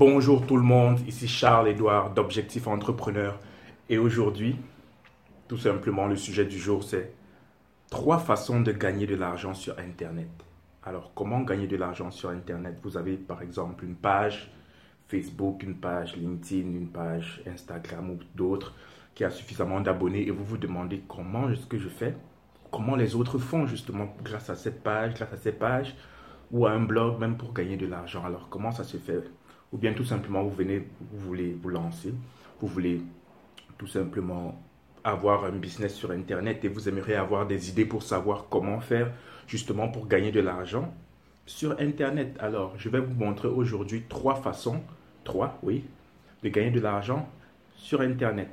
[0.00, 3.38] Bonjour tout le monde, ici Charles-Édouard d'Objectif Entrepreneur.
[3.90, 4.56] Et aujourd'hui,
[5.46, 7.12] tout simplement, le sujet du jour, c'est
[7.90, 10.30] trois façons de gagner de l'argent sur Internet.
[10.84, 12.78] Alors, comment gagner de l'argent sur Internet?
[12.82, 14.50] Vous avez par exemple une page
[15.08, 18.72] Facebook, une page LinkedIn, une page Instagram ou d'autres
[19.14, 22.14] qui a suffisamment d'abonnés et vous vous demandez comment est-ce que je fais?
[22.70, 25.94] Comment les autres font justement grâce à cette page, grâce à ces pages
[26.50, 28.24] ou à un blog même pour gagner de l'argent?
[28.24, 29.24] Alors, comment ça se fait?
[29.72, 32.12] Ou bien tout simplement, vous venez, vous voulez vous lancer,
[32.60, 33.00] vous voulez
[33.78, 34.60] tout simplement
[35.04, 39.10] avoir un business sur Internet et vous aimeriez avoir des idées pour savoir comment faire
[39.46, 40.92] justement pour gagner de l'argent
[41.46, 42.36] sur Internet.
[42.40, 44.80] Alors, je vais vous montrer aujourd'hui trois façons,
[45.24, 45.84] trois, oui,
[46.42, 47.28] de gagner de l'argent
[47.76, 48.50] sur Internet.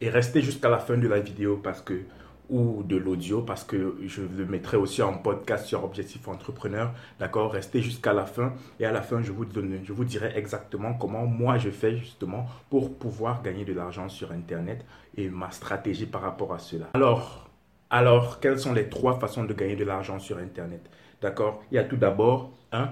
[0.00, 2.02] Et restez jusqu'à la fin de la vidéo parce que
[2.48, 6.92] ou de l'audio parce que je le mettrai aussi en podcast sur Objectif Entrepreneur.
[7.18, 7.52] D'accord?
[7.52, 10.94] Restez jusqu'à la fin et à la fin, je vous, donne, je vous dirai exactement
[10.94, 14.84] comment moi je fais justement pour pouvoir gagner de l'argent sur Internet
[15.16, 16.86] et ma stratégie par rapport à cela.
[16.94, 17.48] Alors,
[17.90, 20.88] alors, quelles sont les trois façons de gagner de l'argent sur Internet?
[21.20, 21.62] D'accord?
[21.70, 22.90] Il y a tout d'abord un,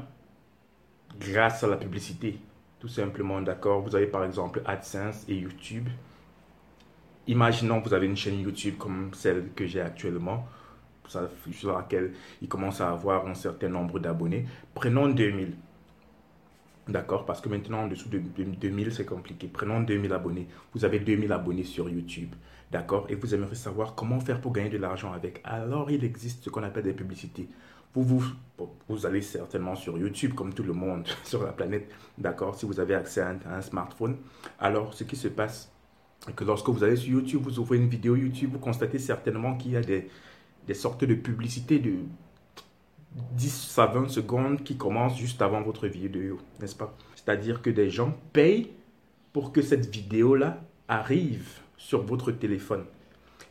[1.20, 2.38] grâce à la publicité.
[2.80, 3.80] Tout simplement, d'accord?
[3.80, 5.88] Vous avez par exemple AdSense et YouTube
[7.26, 10.46] imaginons que vous avez une chaîne YouTube comme celle que j'ai actuellement,
[11.52, 14.46] sur laquelle il commence à avoir un certain nombre d'abonnés.
[14.74, 15.54] Prenons 2000.
[16.88, 17.24] D'accord?
[17.24, 19.48] Parce que maintenant, en dessous de 2000, c'est compliqué.
[19.48, 20.48] Prenons 2000 abonnés.
[20.74, 22.34] Vous avez 2000 abonnés sur YouTube.
[22.70, 23.06] D'accord?
[23.08, 25.40] Et vous aimeriez savoir comment faire pour gagner de l'argent avec.
[25.44, 27.48] Alors, il existe ce qu'on appelle des publicités.
[27.94, 28.24] Vous, vous,
[28.88, 31.90] vous allez certainement sur YouTube, comme tout le monde sur la planète.
[32.18, 32.54] D'accord?
[32.54, 34.16] Si vous avez accès à un smartphone.
[34.58, 35.73] Alors, ce qui se passe,
[36.32, 39.72] que lorsque vous allez sur YouTube, vous ouvrez une vidéo YouTube, vous constatez certainement qu'il
[39.72, 40.08] y a des,
[40.74, 41.96] sortes de publicités de
[43.36, 46.96] 10 à 20 secondes qui commencent juste avant votre vidéo, n'est-ce pas?
[47.14, 48.70] C'est-à-dire que des gens payent
[49.32, 52.84] pour que cette vidéo-là arrive sur votre téléphone.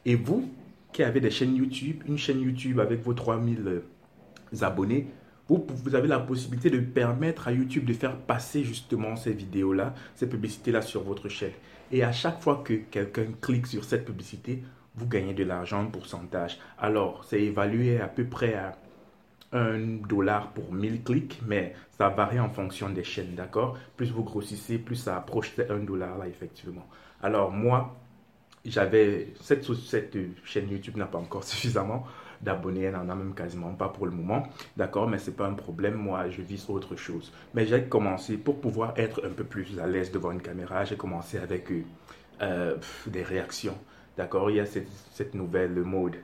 [0.05, 0.49] Et vous,
[0.91, 3.81] qui avez des chaînes YouTube, une chaîne YouTube avec vos 3000 euh,
[4.61, 5.07] abonnés,
[5.49, 10.27] vous, avez la possibilité de permettre à YouTube de faire passer justement ces vidéos-là, ces
[10.27, 11.51] publicités-là sur votre chaîne.
[11.93, 14.63] Et à chaque fois que quelqu'un clique sur cette publicité,
[14.95, 16.57] vous gagnez de l'argent en pourcentage.
[16.79, 18.75] Alors, c'est évalué à peu près à
[19.51, 23.77] 1 dollar pour 1000 clics, mais ça varie en fonction des chaînes, d'accord?
[23.95, 26.87] Plus vous grossissez, plus ça approche ces 1 dollar là, effectivement.
[27.21, 27.95] Alors, moi,
[28.65, 32.07] j'avais cette, cette chaîne YouTube n'a pas encore suffisamment
[32.43, 34.43] d'abonnés, elle n'en a même quasiment pas pour le moment,
[34.77, 37.31] d'accord, mais c'est pas un problème, moi je vise autre chose.
[37.53, 40.97] Mais j'ai commencé pour pouvoir être un peu plus à l'aise devant une caméra, j'ai
[40.97, 41.83] commencé avec euh,
[42.41, 42.75] euh,
[43.07, 43.77] des réactions,
[44.17, 46.15] d'accord, il y a cette, cette nouvelle mode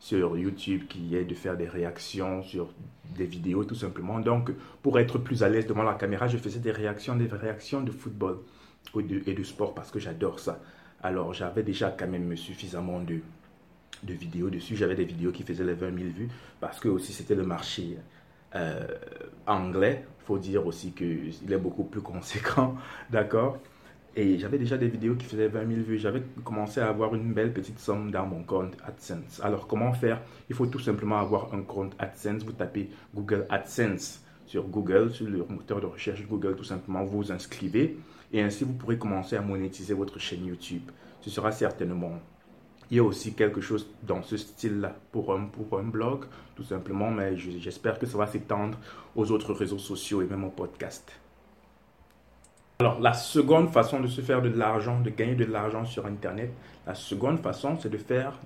[0.00, 2.72] sur YouTube qui est de faire des réactions sur
[3.16, 4.20] des vidéos tout simplement.
[4.20, 4.52] Donc,
[4.82, 7.90] pour être plus à l'aise devant la caméra, je faisais des réactions, des réactions de
[7.90, 8.38] football
[9.26, 10.60] et de sport parce que j'adore ça.
[11.02, 13.20] Alors, j'avais déjà quand même suffisamment de,
[14.02, 14.76] de vidéos dessus.
[14.76, 16.28] J'avais des vidéos qui faisaient les 20 000 vues
[16.60, 17.98] parce que aussi c'était le marché
[18.54, 18.86] euh,
[19.46, 20.04] anglais.
[20.20, 22.76] Il faut dire aussi qu'il est beaucoup plus conséquent,
[23.10, 23.58] d'accord?
[24.16, 25.98] Et j'avais déjà des vidéos qui faisaient 20 000 vues.
[25.98, 29.40] J'avais commencé à avoir une belle petite somme dans mon compte AdSense.
[29.42, 30.20] Alors comment faire?
[30.48, 32.42] Il faut tout simplement avoir un compte AdSense.
[32.42, 37.18] Vous tapez Google AdSense sur Google, sur le moteur de recherche Google, tout simplement, vous
[37.18, 37.98] vous inscrivez
[38.32, 40.90] et ainsi vous pourrez commencer à monétiser votre chaîne YouTube.
[41.20, 42.18] Ce sera certainement
[42.90, 46.24] il y a aussi quelque chose dans ce style-là pour un, pour un blog,
[46.56, 48.78] tout simplement, mais j'espère que ça va s'étendre
[49.14, 51.12] aux autres réseaux sociaux et même au podcast.
[52.80, 56.52] Alors, la seconde façon de se faire de l'argent, de gagner de l'argent sur Internet,
[56.86, 58.38] la seconde façon, c'est de faire,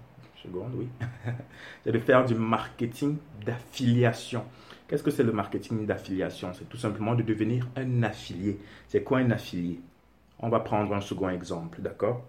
[0.42, 0.88] seconde, oui,
[1.84, 4.44] c'est de faire du marketing d'affiliation.
[4.88, 6.52] Qu'est-ce que c'est le marketing d'affiliation?
[6.54, 8.58] C'est tout simplement de devenir un affilié.
[8.88, 9.80] C'est quoi un affilié?
[10.38, 12.24] On va prendre un second exemple, d'accord?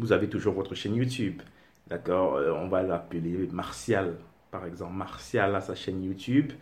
[0.00, 1.42] Vous avez toujours votre chaîne YouTube.
[1.88, 4.14] D'accord euh, On va l'appeler Martial,
[4.50, 4.94] par exemple.
[4.94, 6.52] Martial a sa chaîne YouTube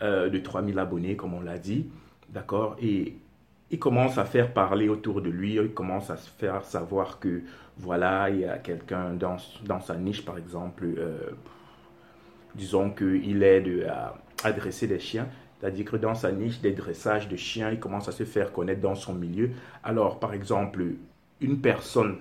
[0.00, 1.88] euh, de 3000 abonnés, comme on l'a dit.
[2.30, 3.16] D'accord Et
[3.70, 7.42] il commence à faire parler autour de lui, il commence à se faire savoir que,
[7.78, 11.18] voilà, il y a quelqu'un dans, dans sa niche, par exemple, euh,
[12.54, 14.14] disons qu'il aide à
[14.44, 15.26] adresser des chiens.
[15.58, 18.80] C'est-à-dire que dans sa niche des dressages de chiens, il commence à se faire connaître
[18.80, 19.50] dans son milieu.
[19.82, 20.84] Alors, par exemple,
[21.40, 22.18] une personne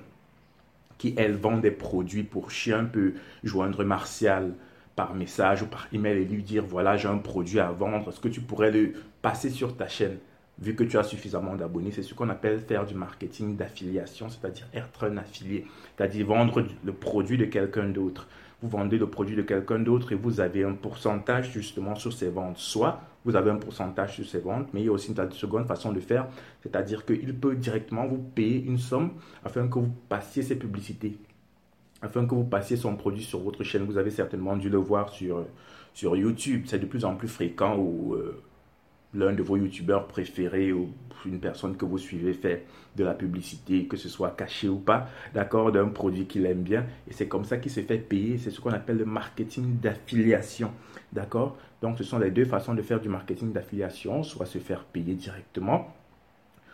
[0.97, 3.13] qui, elle, vend des produits pour chiens, peut
[3.43, 4.53] joindre Martial
[4.95, 8.19] par message ou par email et lui dire, voilà, j'ai un produit à vendre, est-ce
[8.19, 10.17] que tu pourrais le passer sur ta chaîne?
[10.59, 14.67] Vu que tu as suffisamment d'abonnés, c'est ce qu'on appelle faire du marketing d'affiliation, c'est-à-dire
[14.73, 18.27] être un affilié, c'est-à-dire vendre le produit de quelqu'un d'autre.
[18.63, 22.29] Vous vendez le produit de quelqu'un d'autre et vous avez un pourcentage justement sur ces
[22.29, 22.57] ventes.
[22.57, 25.67] Soit vous avez un pourcentage sur ses ventes, mais il y a aussi une seconde
[25.67, 26.27] façon de faire,
[26.63, 29.11] c'est-à-dire qu'il peut directement vous payer une somme
[29.43, 31.17] afin que vous passiez ses publicités,
[32.01, 33.83] afin que vous passiez son produit sur votre chaîne.
[33.83, 35.45] Vous avez certainement dû le voir sur,
[35.93, 37.77] sur YouTube, c'est de plus en plus fréquent
[38.13, 38.41] euh,
[39.13, 40.89] l'un de vos youtubeurs préférés ou
[41.25, 42.65] une personne que vous suivez fait
[42.95, 46.85] de la publicité, que ce soit caché ou pas, d'accord, d'un produit qu'il aime bien.
[47.09, 48.37] Et c'est comme ça qu'il se fait payer.
[48.37, 50.71] C'est ce qu'on appelle le marketing d'affiliation,
[51.11, 51.57] d'accord?
[51.81, 55.13] Donc, ce sont les deux façons de faire du marketing d'affiliation, soit se faire payer
[55.13, 55.93] directement,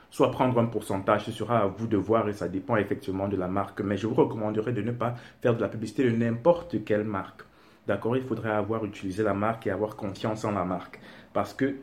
[0.10, 1.26] soit prendre un pourcentage.
[1.26, 3.82] Ce sera à vous de voir et ça dépend effectivement de la marque.
[3.82, 7.42] Mais je vous recommanderais de ne pas faire de la publicité de n'importe quelle marque.
[7.86, 8.16] D'accord?
[8.16, 11.02] Il faudrait avoir utilisé la marque et avoir confiance en la marque.
[11.34, 11.76] Parce que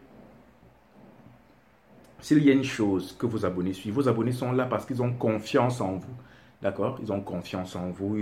[2.21, 5.03] s'il y a une chose que vos abonnés suivent, vos abonnés sont là parce qu'ils
[5.03, 6.15] ont confiance en vous.
[6.63, 6.99] D'accord?
[7.03, 8.19] Ils ont confiance en vous.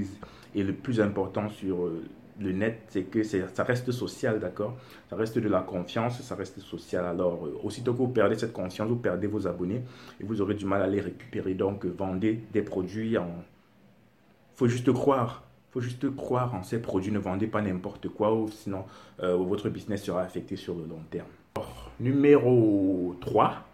[0.55, 2.05] Et le plus important sur euh,
[2.41, 4.77] le net, c'est que ça reste social, d'accord?
[5.11, 7.05] Ça reste de la confiance, ça reste social.
[7.05, 9.83] Alors, euh, aussitôt que vous perdez cette confiance, vous perdez vos abonnés
[10.21, 11.55] et vous aurez du mal à les récupérer.
[11.55, 13.29] Donc, vendez des produits en...
[14.55, 15.43] Faut juste croire.
[15.71, 17.13] Faut juste croire en ces produits.
[17.13, 18.85] Ne vendez pas n'importe quoi, sinon
[19.21, 21.29] euh, votre business sera affecté sur le long terme.
[22.01, 23.68] numéro 3,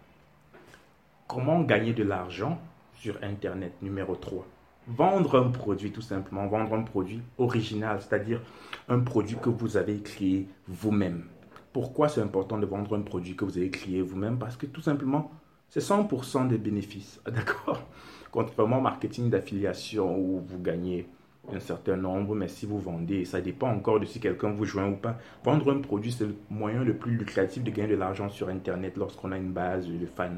[1.27, 2.59] Comment gagner de l'argent
[2.93, 4.45] sur Internet Numéro 3.
[4.87, 8.41] Vendre un produit tout simplement, vendre un produit original, c'est-à-dire
[8.89, 11.25] un produit que vous avez créé vous-même.
[11.73, 14.37] Pourquoi c'est important de vendre un produit que vous avez créé vous-même?
[14.37, 15.31] Parce que tout simplement,
[15.67, 17.81] c'est 100% des bénéfices, d'accord?
[18.29, 21.09] Contrairement au marketing d'affiliation où vous gagnez
[21.53, 24.87] un certain nombre, mais si vous vendez, ça dépend encore de si quelqu'un vous joint
[24.87, 25.17] ou pas.
[25.43, 28.97] Vendre un produit, c'est le moyen le plus lucratif de gagner de l'argent sur Internet
[28.97, 30.29] lorsqu'on a une base de fans,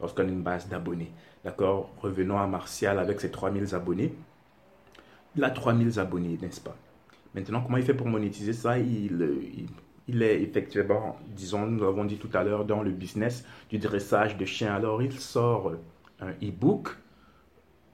[0.00, 1.12] lorsqu'on a une base d'abonnés.
[1.44, 1.90] D'accord?
[2.00, 4.14] Revenons à Martial avec ses 3000 abonnés.
[5.36, 6.76] Il a 3000 abonnés, n'est-ce pas?
[7.34, 8.78] Maintenant, comment il fait pour monétiser ça?
[8.78, 9.68] Il,
[10.06, 14.36] il, est effectivement, disons, nous l'avons dit tout à l'heure, dans le business du dressage
[14.36, 14.72] de chiens.
[14.72, 15.72] Alors, il sort
[16.20, 16.90] un e-book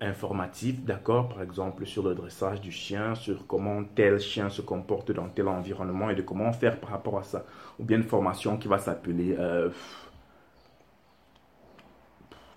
[0.00, 5.12] informatif, d'accord, par exemple sur le dressage du chien, sur comment tel chien se comporte
[5.12, 7.44] dans tel environnement et de comment faire par rapport à ça.
[7.78, 9.36] Ou bien une formation qui va s'appeler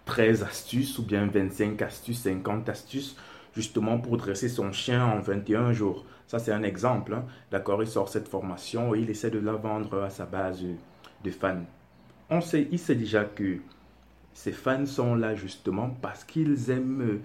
[0.05, 3.17] 13 euh, astuces ou bien 25 astuces, 50 astuces,
[3.55, 6.05] justement pour dresser son chien en 21 jours.
[6.27, 7.25] Ça, c'est un exemple, hein.
[7.51, 10.63] d'accord, il sort cette formation et il essaie de la vendre à sa base
[11.23, 11.63] de fans.
[12.29, 13.59] On sait, il sait déjà que
[14.33, 17.21] ces fans sont là justement parce qu'ils aiment, euh,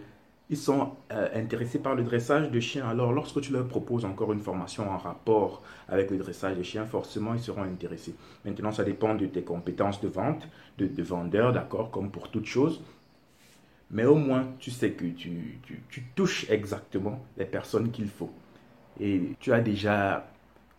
[0.51, 2.89] ils sont euh, intéressés par le dressage de chiens.
[2.89, 6.87] Alors lorsque tu leur proposes encore une formation en rapport avec le dressage de chiens,
[6.87, 8.15] forcément ils seront intéressés.
[8.45, 12.47] Maintenant, ça dépend de tes compétences de vente, de, de vendeur, d'accord, comme pour toute
[12.47, 12.83] chose.
[13.91, 15.61] Mais au moins, tu sais que tu
[16.15, 18.31] touches exactement les personnes qu'il faut.
[19.01, 20.29] Et tu as déjà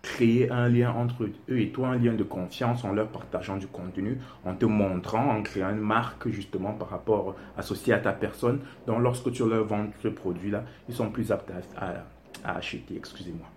[0.02, 3.68] créer un lien entre eux et toi, un lien de confiance en leur partageant du
[3.68, 8.60] contenu, en te montrant, en créant une marque justement par rapport associée à ta personne.
[8.88, 12.06] Donc lorsque tu leur vends ce produit-là, ils sont plus aptes à,
[12.44, 13.48] acheter, excusez-moi.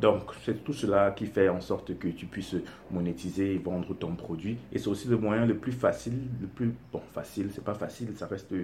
[0.00, 2.56] Donc, c'est tout cela qui fait en sorte que tu puisses
[2.90, 4.56] monétiser et vendre ton produit.
[4.72, 8.08] Et c'est aussi le moyen le plus facile, le plus, bon, facile, c'est pas facile,
[8.16, 8.54] ça reste,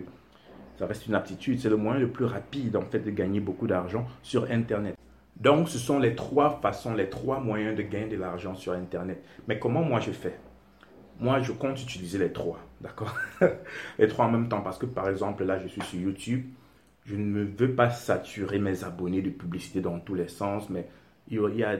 [0.79, 3.67] ça reste une aptitude, c'est le moyen le plus rapide en fait de gagner beaucoup
[3.67, 4.96] d'argent sur Internet.
[5.41, 9.23] Donc, ce sont les trois façons, les trois moyens de gagner de l'argent sur Internet.
[9.49, 10.39] Mais comment moi je fais?
[11.21, 13.15] Moi, je compte utiliser les trois, d'accord?
[13.99, 16.45] Les trois en même temps, parce que par exemple, là, je suis sur YouTube.
[17.07, 20.89] Je ne veux pas saturer mes abonnés de publicité dans tous les sens, mais
[21.29, 21.79] il y a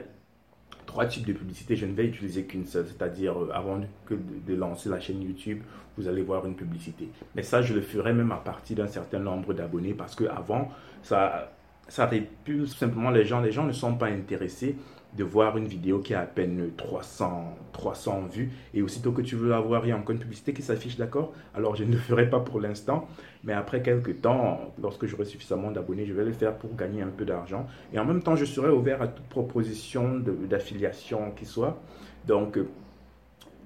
[0.87, 1.75] trois types de publicité.
[1.75, 5.61] Je ne vais utiliser qu'une seule, c'est-à-dire euh, avant de, de lancer la chaîne YouTube,
[5.97, 7.09] vous allez voir une publicité.
[7.35, 10.71] Mais ça, je le ferai même à partir d'un certain nombre d'abonnés parce que avant,
[11.03, 11.51] ça
[11.87, 13.41] ça répulse simplement les gens.
[13.41, 14.75] Les gens ne sont pas intéressés
[15.15, 19.35] de voir une vidéo qui a à peine 300, 300 vues et aussitôt que tu
[19.35, 21.33] veux avoir, il y a encore une publicité qui s'affiche, d'accord?
[21.55, 23.07] Alors je ne le ferai pas pour l'instant,
[23.43, 27.09] mais après quelques temps, lorsque j'aurai suffisamment d'abonnés, je vais le faire pour gagner un
[27.09, 27.65] peu d'argent.
[27.93, 31.81] Et en même temps, je serai ouvert à toute proposition d'affiliation qui soit.
[32.27, 32.59] Donc,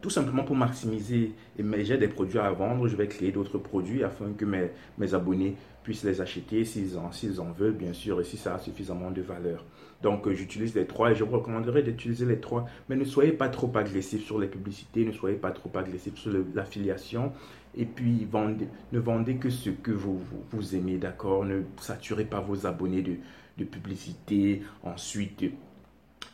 [0.01, 4.03] tout simplement pour maximiser, et j'ai des produits à vendre, je vais créer d'autres produits
[4.03, 8.23] afin que mes, mes abonnés puissent les acheter s'ils en, en veulent, bien sûr, et
[8.23, 9.65] si ça a suffisamment de valeur.
[10.01, 12.65] Donc, euh, j'utilise les trois et je vous recommanderais d'utiliser les trois.
[12.89, 16.31] Mais ne soyez pas trop agressif sur les publicités, ne soyez pas trop agressif sur
[16.55, 17.31] l'affiliation.
[17.75, 20.19] Et puis, vendez, ne vendez que ce que vous,
[20.51, 21.45] vous, aimez, d'accord?
[21.45, 23.15] Ne saturez pas vos abonnés de,
[23.57, 24.63] de publicité.
[24.83, 25.45] Ensuite,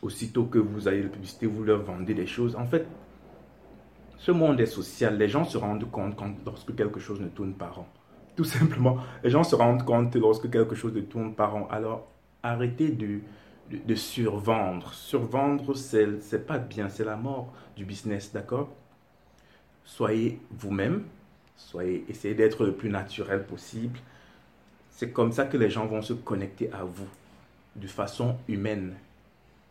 [0.02, 2.56] aussitôt que vous avez la publicité, vous leur vendez des choses.
[2.56, 2.86] En fait,
[4.18, 5.16] ce monde est social.
[5.16, 7.86] Les gens se rendent compte quand, lorsque quelque chose ne tourne pas rond.
[8.38, 11.66] Tout simplement, les gens se rendent compte lorsque quelque chose ne tourne pas rond.
[11.70, 12.06] Alors,
[12.44, 13.18] arrêtez de,
[13.68, 14.92] de, survendre.
[14.92, 18.68] Survendre, c'est pas bien, c'est la mort du business, d'accord?
[19.84, 21.02] Soyez vous-même,
[21.56, 23.98] soyez, essayez d'être le plus naturel possible.
[24.88, 27.08] C'est comme ça que les gens vont se connecter à vous
[27.74, 28.94] de façon humaine.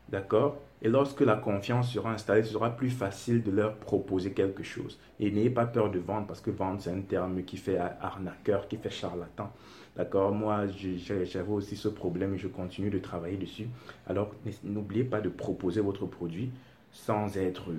[0.09, 0.57] D'accord?
[0.81, 4.99] Et lorsque la confiance sera installée, ce sera plus facile de leur proposer quelque chose.
[5.19, 8.67] Et n'ayez pas peur de vendre parce que vendre, c'est un terme qui fait arnaqueur,
[8.67, 9.51] qui fait charlatan.
[9.95, 10.31] D'accord?
[10.31, 13.67] Moi, j'avais aussi ce problème et je continue de travailler dessus.
[14.07, 14.31] Alors,
[14.63, 16.51] n'oubliez pas de proposer votre produit
[16.91, 17.71] sans être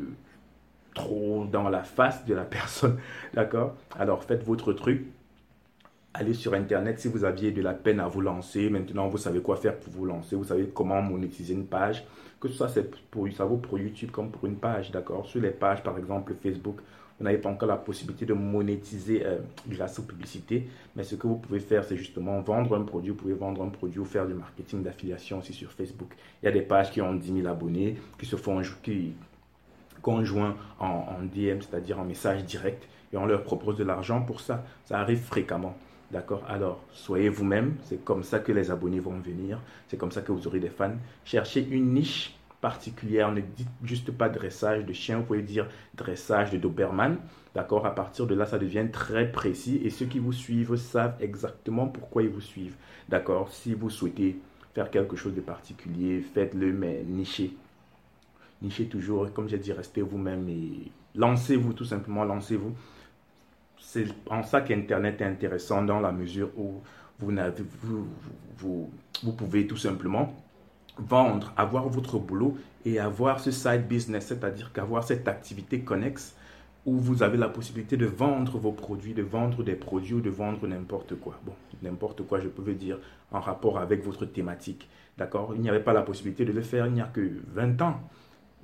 [0.94, 2.98] trop dans la face de la personne.
[3.32, 3.76] D'accord?
[3.96, 5.06] Alors, faites votre truc
[6.14, 8.70] allez sur Internet si vous aviez de la peine à vous lancer.
[8.70, 10.36] Maintenant, vous savez quoi faire pour vous lancer.
[10.36, 12.04] Vous savez comment monétiser une page.
[12.40, 12.70] Que ce soit
[13.10, 15.26] pour, ça vaut pour YouTube comme pour une page, d'accord?
[15.26, 16.76] Sur les pages, par exemple, Facebook,
[17.18, 20.68] vous n'avez pas encore la possibilité de monétiser euh, grâce aux publicités.
[20.94, 23.10] Mais ce que vous pouvez faire, c'est justement vendre un produit.
[23.10, 26.14] Vous pouvez vendre un produit ou faire du marketing d'affiliation aussi sur Facebook.
[26.42, 29.14] Il y a des pages qui ont 10 000 abonnés, qui se font qui
[30.00, 34.64] conjoint en DM, c'est-à-dire en message direct, et on leur propose de l'argent pour ça.
[34.84, 35.74] Ça arrive fréquemment.
[36.10, 37.76] D'accord Alors, soyez vous-même.
[37.84, 39.60] C'est comme ça que les abonnés vont venir.
[39.88, 40.96] C'est comme ça que vous aurez des fans.
[41.24, 43.30] Cherchez une niche particulière.
[43.30, 45.18] Ne dites juste pas dressage de chien.
[45.18, 47.18] Vous pouvez dire dressage de Doberman.
[47.54, 49.80] D'accord À partir de là, ça devient très précis.
[49.84, 52.76] Et ceux qui vous suivent savent exactement pourquoi ils vous suivent.
[53.10, 54.38] D'accord Si vous souhaitez
[54.74, 57.54] faire quelque chose de particulier, faites-le, mais nichez.
[58.62, 59.30] Nichez toujours.
[59.34, 62.24] Comme j'ai dit, restez vous-même et lancez-vous tout simplement.
[62.24, 62.72] Lancez-vous
[63.80, 66.80] c'est en ça qu'Internet est intéressant dans la mesure où
[67.18, 67.32] vous,
[67.82, 68.06] vous,
[68.58, 68.90] vous,
[69.22, 70.34] vous, pouvez tout simplement
[70.96, 76.34] vendre, avoir votre boulot et avoir ce side business, c'est-à-dire qu'avoir cette activité connexe
[76.86, 80.30] où vous avez la possibilité de vendre vos produits, de vendre des produits ou de
[80.30, 81.38] vendre n'importe quoi.
[81.44, 82.98] Bon, n'importe quoi, je peux dire,
[83.30, 84.88] en rapport avec votre thématique.
[85.18, 85.52] D'accord?
[85.54, 88.00] Il n'y avait pas la possibilité de le faire il n'y a que 20 ans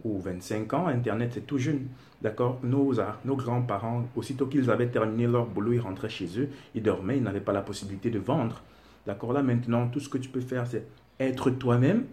[0.05, 1.87] ou 25 ans, Internet c'est tout jeune.
[2.23, 2.61] D'accord?
[2.63, 2.95] Nos,
[3.25, 7.23] nos grands-parents, aussitôt qu'ils avaient terminé leur boulot, ils rentraient chez eux, ils dormaient, ils
[7.23, 8.63] n'avaient pas la possibilité de vendre.
[9.07, 9.33] D'accord?
[9.33, 10.87] Là maintenant, tout ce que tu peux faire, c'est
[11.21, 12.05] être toi-même,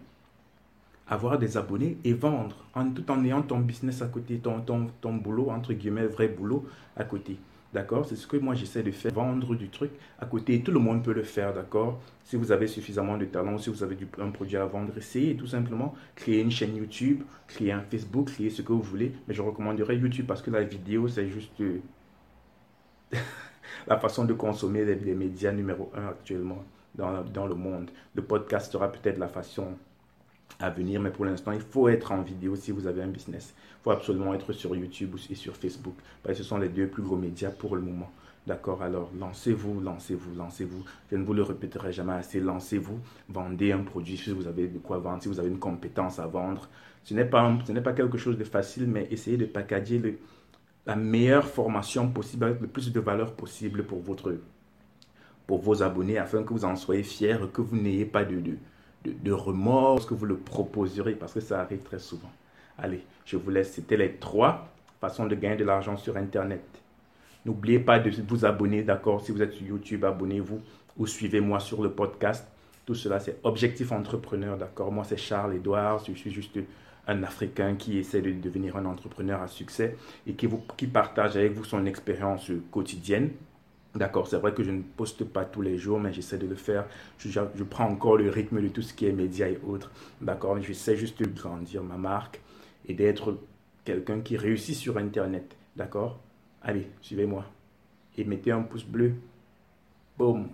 [1.07, 4.87] avoir des abonnés et vendre, en, tout en ayant ton business à côté, ton, ton,
[5.01, 7.37] ton boulot, entre guillemets, vrai boulot à côté.
[7.73, 8.05] D'accord?
[8.05, 10.61] C'est ce que moi j'essaie de faire, vendre du truc à côté.
[10.61, 12.01] Tout le monde peut le faire, d'accord?
[12.25, 15.47] Si vous avez suffisamment de talent, si vous avez un produit à vendre, essayez tout
[15.47, 19.13] simplement créer une chaîne YouTube, créer un Facebook, créer ce que vous voulez.
[19.27, 21.79] Mais je recommanderais YouTube parce que la vidéo, c'est juste euh,
[23.87, 27.89] la façon de consommer les, médias numéro un actuellement dans le monde.
[28.15, 29.77] Le podcast sera peut-être la façon
[30.69, 33.53] venir, mais pour l'instant, il faut être en vidéo si vous avez un business.
[33.57, 36.87] Il faut absolument être sur YouTube et sur Facebook, parce que ce sont les deux
[36.87, 38.11] plus gros médias pour le moment.
[38.47, 38.81] D'accord?
[38.81, 40.83] Alors, lancez-vous, lancez-vous, lancez-vous.
[41.11, 42.39] Je ne vous le répéterai jamais assez.
[42.39, 42.99] Lancez-vous,
[43.29, 46.25] vendez un produit si vous avez de quoi vendre, si vous avez une compétence à
[46.25, 46.67] vendre.
[47.03, 50.19] Ce n'est pas, ce n'est pas quelque chose de facile, mais essayez de packager
[50.87, 54.35] la meilleure formation possible avec le plus de valeur possible pour, votre,
[55.45, 58.57] pour vos abonnés afin que vous en soyez fiers, que vous n'ayez pas de, de
[59.05, 62.31] de, remords que vous le proposerez parce que ça arrive très souvent.
[62.77, 63.73] Allez, je vous laisse.
[63.73, 66.63] C'était les trois façons de gagner de l'argent sur Internet.
[67.45, 70.61] N'oubliez pas de vous abonner, d'accord Si vous êtes sur YouTube, abonnez-vous
[70.97, 72.47] ou suivez-moi sur le podcast.
[72.85, 76.03] Tout cela, c'est Objectif Entrepreneur, d'accord Moi, c'est Charles Edouard.
[76.05, 76.57] Je suis juste
[77.07, 81.63] un Africain qui essaie de devenir un entrepreneur à succès et qui partage avec vous
[81.63, 83.31] son expérience quotidienne.
[83.93, 86.55] D'accord, c'est vrai que je ne poste pas tous les jours, mais j'essaie de le
[86.55, 86.85] faire.
[87.17, 89.91] Je, prends encore le rythme de tout ce qui est médias et autres.
[90.21, 92.39] D'accord, j'essaie juste de grandir ma marque
[92.87, 93.37] et d'être
[93.83, 95.57] quelqu'un qui réussit sur Internet.
[95.75, 96.19] D'accord?
[96.61, 97.45] Allez, suivez-moi.
[98.17, 99.13] Et mettez un pouce bleu.
[100.17, 100.47] Boum